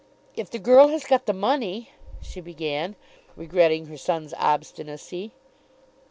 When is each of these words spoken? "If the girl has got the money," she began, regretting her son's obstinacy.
"If 0.35 0.49
the 0.49 0.57
girl 0.57 0.87
has 0.87 1.03
got 1.03 1.27
the 1.27 1.31
money," 1.33 1.91
she 2.23 2.41
began, 2.41 2.95
regretting 3.35 3.85
her 3.85 3.97
son's 3.97 4.33
obstinacy. 4.33 5.31